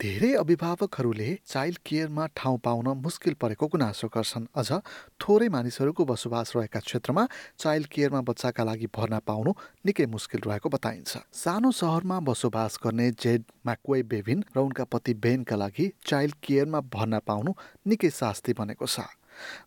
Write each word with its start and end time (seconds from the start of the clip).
धेरै 0.00 0.32
अभिभावकहरूले 0.38 1.28
चाइल्ड 1.44 1.78
केयरमा 1.86 2.26
ठाउँ 2.38 2.58
पाउन 2.62 2.88
मुस्किल 3.02 3.34
परेको 3.34 3.66
गुनासो 3.66 4.08
गर्छन्। 4.14 4.46
अझ 4.54 4.70
थोरै 5.18 5.48
मानिसहरूको 5.50 6.04
बसोबास 6.06 6.52
रहेका 6.56 6.80
क्षेत्रमा 6.86 7.26
चाइल्ड 7.58 7.86
केयरमा 7.90 8.20
बच्चाका 8.30 8.62
लागि 8.62 8.86
भर्ना 8.94 9.18
पाउनु 9.26 9.52
निकै 9.86 10.06
मुस्किल 10.06 10.40
रहेको 10.46 10.68
बताइन्छ। 10.70 11.18
सानो 11.34 11.70
सहरमा 11.74 12.20
बसोबास 12.30 12.78
गर्ने 12.78 13.10
जेड 13.18 13.42
म्याक्वे 13.66 14.02
बेभिन 14.06 14.44
र 14.54 14.58
उनका 14.62 14.84
पति 14.86 15.14
बेनका 15.18 15.56
लागि 15.58 15.90
चाइल्ड 16.06 16.34
केयरमा 16.46 16.80
भर्ना 16.94 17.18
पाउनु 17.26 17.58
निकै 17.90 18.10
शास्ति 18.14 18.52
बनेको 18.54 18.86
छ। 18.86 19.02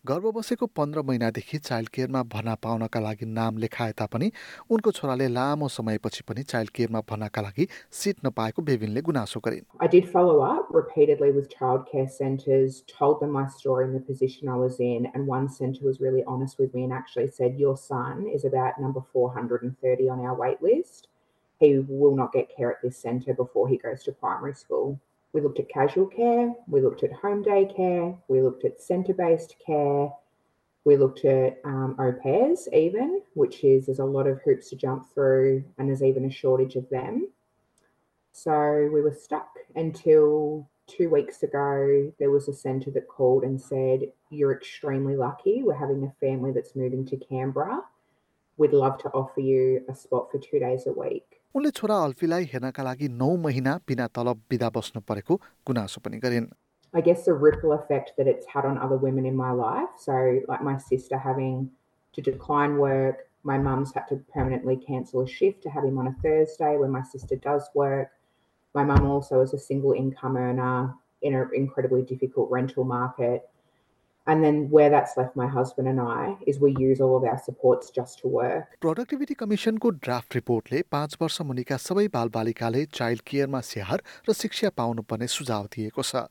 गर्भ 0.06 0.26
बसेको 0.36 0.66
पन्ध्र 0.76 1.02
महिनादेखि 1.02 1.58
चाइल्ड 1.58 1.88
केयरमा 1.94 2.22
भर्ना 2.34 2.54
पाउनका 2.64 3.00
लागि 3.00 3.26
नाम 3.26 3.58
लेखाए 3.58 3.92
तापनि 3.98 4.30
उनको 4.70 4.90
छोराले 4.98 5.28
लामो 5.28 5.68
समयपछि 5.76 6.22
पनि 6.28 6.42
चाइल्ड 6.52 6.70
केयरमा 6.78 7.00
भर्नाका 7.10 7.42
लागि 7.42 7.66
सिट 8.00 8.26
नपाएको 8.26 8.62
बेबिनले 8.68 9.00
गुनासो 9.08 9.40
गरिन् 9.46 9.66
I 9.86 9.88
did 9.96 10.08
follow 10.12 10.36
up 10.50 10.70
repeatedly 10.76 11.30
with 11.38 11.48
childcare 11.56 12.10
centres, 12.10 12.82
told 12.92 13.20
them 13.20 13.34
my 13.38 13.46
story 13.56 13.84
and 13.88 13.94
the 13.94 14.04
position 14.12 14.48
I 14.48 14.60
was 14.62 14.78
in, 14.80 15.10
and 15.14 15.26
one 15.26 15.48
centre 15.58 15.84
was 15.84 16.00
really 16.00 16.24
honest 16.36 16.58
with 16.58 16.74
me 16.74 16.84
and 16.84 16.92
actually 16.92 17.28
said, 17.40 17.60
Your 17.64 17.76
son 17.76 18.24
is 18.38 18.44
about 18.44 18.80
number 18.86 19.04
430 19.12 20.08
on 20.08 20.20
our 20.20 20.34
wait 20.44 20.62
list. 20.62 21.08
He 21.60 21.78
will 21.78 22.14
not 22.14 22.32
get 22.32 22.54
care 22.54 22.70
at 22.70 22.82
this 22.82 22.96
centre 22.96 23.34
before 23.34 23.68
he 23.68 23.76
goes 23.78 24.02
to 24.04 24.12
primary 24.12 24.54
school. 24.54 24.98
We 25.33 25.41
looked 25.41 25.59
at 25.59 25.69
casual 25.69 26.07
care, 26.07 26.53
we 26.67 26.81
looked 26.81 27.03
at 27.03 27.13
home 27.13 27.41
day 27.41 27.71
care, 27.75 28.13
we 28.27 28.41
looked 28.41 28.65
at 28.65 28.81
centre 28.81 29.13
based 29.13 29.55
care, 29.65 30.09
we 30.83 30.97
looked 30.97 31.25
at 31.25 31.59
um, 31.63 31.95
au 31.99 32.11
pairs, 32.11 32.67
even, 32.73 33.21
which 33.33 33.63
is 33.63 33.85
there's 33.85 33.99
a 33.99 34.05
lot 34.05 34.27
of 34.27 34.41
hoops 34.41 34.69
to 34.69 34.75
jump 34.75 35.07
through, 35.13 35.63
and 35.77 35.87
there's 35.87 36.03
even 36.03 36.25
a 36.25 36.31
shortage 36.31 36.75
of 36.75 36.89
them. 36.89 37.29
So 38.31 38.89
we 38.91 39.01
were 39.01 39.13
stuck 39.13 39.57
until 39.75 40.67
two 40.87 41.09
weeks 41.09 41.43
ago. 41.43 42.11
There 42.19 42.31
was 42.31 42.47
a 42.47 42.53
centre 42.53 42.91
that 42.91 43.07
called 43.07 43.43
and 43.43 43.61
said, 43.61 44.11
You're 44.29 44.53
extremely 44.53 45.15
lucky. 45.15 45.61
We're 45.63 45.75
having 45.75 46.03
a 46.03 46.25
family 46.25 46.51
that's 46.51 46.75
moving 46.75 47.05
to 47.07 47.17
Canberra. 47.17 47.81
We'd 48.57 48.73
love 48.73 48.97
to 48.99 49.09
offer 49.09 49.41
you 49.41 49.83
a 49.87 49.95
spot 49.95 50.31
for 50.31 50.39
two 50.39 50.59
days 50.59 50.87
a 50.87 50.91
week. 50.91 51.40
उनले 51.54 51.70
छोरा 51.76 51.96
अल्फीलाई 52.04 52.44
हेर्नका 52.52 52.82
लागि 52.82 53.08
नौ 53.20 53.28
महिना 53.42 53.74
बिना 53.88 54.06
तलब 54.16 54.40
बिदा 54.50 54.68
बस्नु 54.76 55.00
परेको 55.10 55.40
गुनासो 55.66 56.00
पनि 56.06 56.18
गरिन् 56.24 56.48
I 56.94 57.00
guess 57.06 57.24
the 57.24 57.34
ripple 57.44 57.72
effect 57.72 58.12
that 58.18 58.26
it's 58.26 58.46
had 58.46 58.64
on 58.64 58.78
other 58.78 58.96
women 58.96 59.26
in 59.26 59.36
my 59.36 59.50
life. 59.50 59.88
So, 60.02 60.40
like 60.48 60.62
my 60.62 60.76
sister 60.84 61.18
having 61.18 61.70
to 62.14 62.22
decline 62.22 62.76
work, 62.78 63.18
my 63.42 63.58
mum's 63.58 63.92
had 63.92 64.06
to 64.08 64.16
permanently 64.34 64.76
cancel 64.76 65.20
a 65.22 65.28
shift 65.28 65.62
to 65.64 65.70
have 65.70 65.84
him 65.84 65.98
on 65.98 66.06
a 66.08 66.14
Thursday 66.22 66.76
when 66.76 66.90
my 66.90 67.02
sister 67.02 67.36
does 67.36 67.68
work. 67.74 68.08
My 68.74 68.84
mum 68.84 69.06
also 69.06 69.40
is 69.40 69.52
a 69.52 69.58
single 69.58 69.92
income 69.92 70.36
earner 70.36 70.94
in 71.22 71.34
an 71.34 71.50
incredibly 71.54 72.02
difficult 72.02 72.50
rental 72.50 72.84
market. 72.84 73.48
And 74.27 74.43
then 74.43 74.69
where 74.69 74.89
that's 74.91 75.17
left 75.17 75.35
my 75.35 75.47
husband 75.47 75.87
and 75.87 75.99
I 75.99 76.35
is 76.45 76.59
we 76.59 76.75
use 76.77 77.01
all 77.01 77.17
of 77.17 77.23
our 77.23 77.39
supports 77.39 77.89
just 77.89 78.19
to 78.21 78.27
work. 78.27 78.65
Productivity 78.81 79.33
कमिसनको 79.33 79.89
draft 80.05 80.35
रिपोर्टले 80.35 80.81
पाँच 80.91 81.15
वर्ष 81.21 81.41
मुनिका 81.51 81.77
सबै 81.85 82.07
बालबालिकाले 82.15 82.85
child 82.93 83.21
केयरमा 83.27 83.61
स्याहार 83.69 84.03
र 84.29 84.33
शिक्षा 84.41 84.69
पाउनुपर्ने 84.77 85.27
सुझाव 85.35 85.65
दिएको 85.75 86.03
छ 86.09 86.21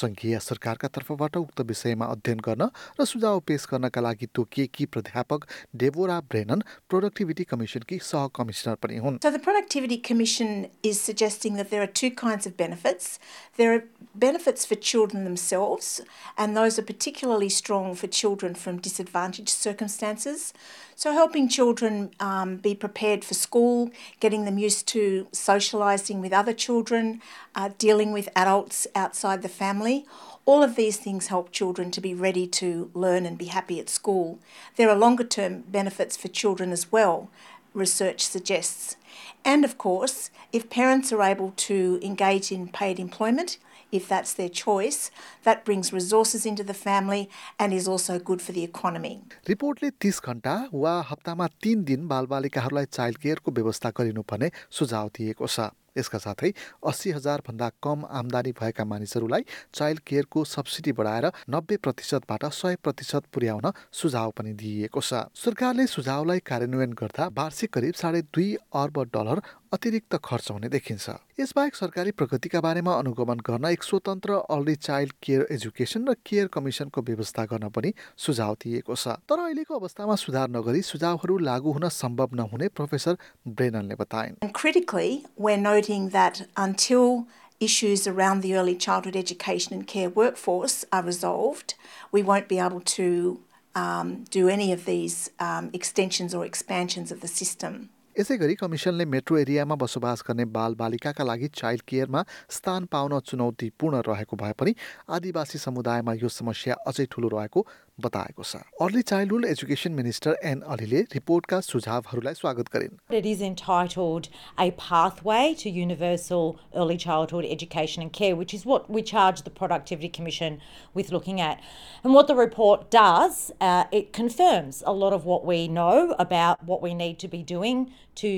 सङ्घीय 0.00 0.38
सरकारका 0.48 0.88
तर्फबाट 0.98 1.36
उक्त 1.42 1.60
विषयमा 1.72 2.06
अध्ययन 2.14 2.40
गर्न 2.46 2.68
र 3.00 3.04
सुझाव 3.12 3.40
पेश 3.50 3.66
गर्नका 3.72 4.00
लागि 4.06 4.26
तोकिएकी 4.38 4.86
प्राध्यापक 4.94 5.48
डेबोरा 5.82 6.20
ब्रेनन 6.30 6.62
प्रोडक्टिभिटी 6.88 7.44
कमिसनकी 7.54 7.98
सह 8.12 8.26
कमिसनर 8.38 8.78
पनि 8.86 9.02
हुन् 9.02 9.18
So, 9.22 9.30
the 9.30 9.42
Productivity 9.48 9.98
Commission 9.98 10.68
is 10.82 11.00
suggesting 11.00 11.56
that 11.56 11.70
there 11.70 11.82
are 11.82 11.92
two 12.02 12.10
kinds 12.10 12.46
of 12.46 12.56
benefits. 12.56 13.18
There 13.56 13.74
are 13.74 13.82
benefits 14.14 14.64
for 14.64 14.74
children 14.76 15.24
themselves, 15.24 16.00
and 16.38 16.56
those 16.56 16.78
are 16.78 16.86
particularly 17.32 17.48
strong 17.48 17.94
for 17.94 18.08
children 18.08 18.54
from 18.54 18.76
disadvantaged 18.78 19.48
circumstances. 19.48 20.52
So, 20.94 21.12
helping 21.12 21.48
children 21.48 22.10
um, 22.20 22.58
be 22.58 22.74
prepared 22.74 23.24
for 23.24 23.32
school, 23.32 23.90
getting 24.20 24.44
them 24.44 24.58
used 24.58 24.86
to 24.88 25.26
socialising 25.32 26.20
with 26.20 26.34
other 26.34 26.52
children, 26.52 27.22
uh, 27.54 27.70
dealing 27.78 28.12
with 28.12 28.28
adults 28.36 28.86
outside 28.94 29.40
the 29.40 29.48
family. 29.48 30.04
All 30.44 30.62
of 30.62 30.76
these 30.76 30.98
things 30.98 31.28
help 31.28 31.52
children 31.52 31.90
to 31.92 32.02
be 32.02 32.12
ready 32.14 32.46
to 32.48 32.90
learn 32.92 33.24
and 33.24 33.38
be 33.38 33.46
happy 33.46 33.80
at 33.80 33.88
school. 33.88 34.38
There 34.76 34.90
are 34.90 34.98
longer 34.98 35.24
term 35.24 35.64
benefits 35.68 36.18
for 36.18 36.28
children 36.28 36.70
as 36.70 36.92
well, 36.92 37.30
research 37.72 38.20
suggests. 38.20 38.96
And 39.42 39.64
of 39.64 39.78
course, 39.78 40.30
if 40.52 40.68
parents 40.68 41.12
are 41.12 41.22
able 41.22 41.52
to 41.68 41.98
engage 42.02 42.52
in 42.52 42.68
paid 42.68 42.98
employment, 42.98 43.56
if 43.92 44.08
that's 44.08 44.32
their 44.34 44.52
choice, 44.60 45.10
that 45.44 45.64
brings 45.64 45.92
resources 45.92 46.46
into 46.46 46.64
the 46.64 46.78
family 46.78 47.28
and 47.58 47.72
is 47.72 47.86
also 47.88 48.18
good 48.30 48.40
for 48.40 48.52
the 48.52 48.64
economy. 48.64 49.14
रिपोर्टले 49.48 49.90
तीस 50.00 50.20
घन्टा 50.24 50.56
वा 50.74 50.94
हप्तामा 51.10 51.46
तीन 51.62 51.84
दिन 51.84 52.08
बालबालिकाहरूलाई 52.08 52.84
child 52.92 53.18
केयरको 53.18 53.52
व्यवस्था 53.52 53.90
गरिनुपर्ने 54.00 54.50
सुझाव 54.80 55.10
दिएको 55.18 55.46
छ। 55.46 55.70
यसका 55.92 56.18
साथै 56.18 56.50
अस्सी 56.88 57.10
हजारभन्दा 57.12 57.68
कम 57.84 58.04
आमदानी 58.18 58.52
भएका 58.60 58.84
मानिसहरूलाई 58.88 59.44
चाइल्ड 59.76 60.00
केयरको 60.08 60.44
सब्सिडी 60.48 60.92
बढाएर 60.96 61.26
नब्बे 61.52 61.76
प्रतिशतबाट 61.84 62.44
सय 62.48 62.76
प्रतिशत 62.84 63.28
पुर्याउन 63.28 63.72
सुझाव 63.92 64.30
पनि 64.32 64.52
दिइएको 64.56 65.00
छ। 65.00 65.28
सरकारले 65.36 65.86
सुझावलाई 65.86 66.40
कार्यान्वयन 66.48 66.92
गर्दा 66.96 67.26
वार्षिक 67.36 67.72
करिब 67.76 67.94
साढे 67.94 68.22
दुई 68.32 68.48
अर्ब 68.72 69.02
डलर 69.12 69.40
अतिरिक्त 69.72 70.14
खर्च 70.24 70.50
हुने 70.50 70.68
देखिन्छ 70.68 71.10
यसबाहेक 71.40 71.74
सरकारी 71.74 72.10
प्रगतिका 72.20 72.60
बारेमा 72.60 72.94
अनुगमन 73.02 73.38
गर्न 73.48 73.64
एक 73.66 73.82
स्वतन्त्र 73.82 74.32
अर्ली 74.56 74.74
चाइल्ड 74.86 75.12
केयर 75.24 75.46
एजुकेसन 75.56 76.08
र 76.08 76.14
केयर 76.30 76.46
कमिसनको 76.56 77.02
व्यवस्था 77.06 77.44
गर्न 77.52 77.68
पनि 77.76 77.92
सुझाव 78.24 78.56
दिएको 78.64 78.96
छ 79.02 79.14
तर 79.32 79.44
अहिलेको 79.44 79.78
अवस्थामा 79.78 80.16
सुधार 80.24 80.50
नगरी 80.56 80.82
सुझावहरू 80.88 81.38
लागू 81.48 81.72
हुन 81.78 81.88
सम्भव 82.00 82.34
नहुने 82.40 82.68
प्रोफेसर 82.80 83.16
ब्रेननले 83.60 83.96
बताइन् 84.02 84.36
critically, 84.60 85.24
we're 85.38 85.62
noting 85.62 86.10
that 86.10 86.42
until 86.66 87.26
issues 87.60 88.06
around 88.06 88.42
the 88.42 88.54
early 88.54 88.76
childhood 88.76 89.16
education 89.16 89.78
and 89.78 89.86
care 89.86 90.12
workforce 90.20 90.76
are 90.92 91.02
resolved, 91.08 91.74
we 92.12 92.22
won't 92.22 92.52
be 92.52 92.60
able 92.68 92.84
to 92.92 93.40
um, 93.74 94.14
do 94.38 94.46
any 94.58 94.70
of 94.72 94.84
these 94.84 95.18
um, 95.40 95.70
extensions 95.72 96.34
or 96.34 96.44
expansions 96.44 97.10
of 97.10 97.26
the 97.26 97.34
system. 97.38 97.82
यसै 98.12 98.36
गरी 98.36 98.54
कमिसनले 98.60 99.04
metro 99.08 99.36
एरियामा 99.38 99.76
बसोबास 99.80 100.22
गर्ने 100.26 100.44
बाल 100.52 100.74
बालिकाका 100.76 101.24
लागि 101.24 101.48
child 101.52 101.84
केयरमा 101.86 102.20
स्थान 102.56 102.88
pound 102.92 103.20
चुनौतीपूर्ण 103.22 104.02
रहेको 104.08 104.36
भए 104.36 104.52
पनि 104.54 104.74
आदिवासी 105.10 105.60
समुदायमा 105.62 106.12
यो 106.16 106.28
समस्या 106.30 106.76
अझै 106.86 107.06
ठुलो 107.10 107.30
रहेको 107.30 107.64
बताएको 108.01 108.43
छ 108.43 108.57
early 108.81 109.01
childhood 109.09 109.45
education 109.45 109.91
minister 109.99 110.37
Anne 110.49 110.59
अलीले 110.73 110.99
रिपोर्टका 111.13 111.59
सुझावहरूलाई 111.67 112.33
स्वागत 112.39 112.67
गरिन् 112.73 112.97
It 113.19 113.27
is 113.29 113.39
entitled 113.47 114.27
A 114.65 114.67
Pathway 114.81 115.55
to 115.61 115.71
Universal 115.77 116.51
Early 116.83 116.97
Childhood 117.03 117.47
Education 117.55 118.03
and 118.05 118.13
Care, 118.17 118.35
which 118.41 118.53
is 118.57 118.65
what 118.71 118.89
we 118.97 119.03
charge 119.11 119.41
the 119.47 119.53
Productivity 119.61 120.09
Commission 120.17 120.59
with 120.99 121.11
looking 121.15 121.41
at. 121.47 121.65
And 122.03 122.13
what 122.17 122.29
the 122.31 122.35
report 122.41 122.85
does, 122.97 123.39
uh, 123.69 123.85
it 124.01 124.13
confirms 124.19 124.83
a 124.93 124.93
lot 124.99 125.17
of 125.19 125.25
what 125.31 125.49
we 125.53 125.59
know 125.79 125.95
about 126.27 126.63
what 126.73 126.85
we 126.87 126.93
need 126.93 127.17
to 127.25 127.31
be 127.33 127.41
doing 127.55 127.83
to 128.23 128.31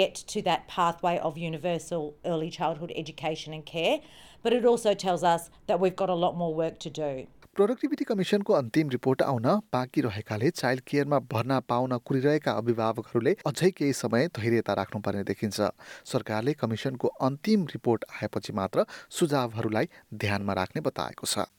get 0.00 0.22
to 0.34 0.42
that 0.50 0.68
pathway 0.76 1.16
of 1.30 1.40
universal 1.46 2.06
early 2.34 2.50
childhood 2.50 2.92
education 3.04 3.58
and 3.60 3.64
care. 3.64 3.98
But 4.42 4.52
it 4.60 4.70
also 4.74 4.94
tells 5.06 5.24
us 5.24 5.50
that 5.66 5.80
we've 5.80 5.96
got 6.04 6.14
a 6.18 6.20
lot 6.26 6.36
more 6.44 6.54
work 6.54 6.78
to 6.86 6.90
do. 6.90 7.26
Productivity 7.55 8.05
कमिसनको 8.05 8.53
अन्तिम 8.53 8.89
report 8.89 9.21
आउन 9.21 9.47
बाँकी 9.73 10.01
रहेकाले 10.01 10.49
child 10.51 10.83
केयरमा 10.87 11.19
भर्ना 11.33 11.59
pound 11.67 11.97
कुरिरहेका 12.05 12.51
अभिभावकहरूले 12.53 13.35
अझै 13.45 13.69
केही 13.71 13.93
समय 13.93 14.27
धैर्यता 14.39 14.73
राख्नुपर्ने 14.73 15.23
देखिन्छ। 15.25 15.69
सरकारले 16.07 16.53
कमिसनको 16.55 17.07
अन्तिम 17.27 17.65
रिपोर्ट 17.67 18.05
आएपछि 18.13 18.53
मात्र 18.55 18.85
सुझावहरूलाई 19.11 19.89
ध्यानमा 20.15 20.53
राख्ने 20.55 20.81
बताएको 20.81 21.27
छ। 21.27 21.51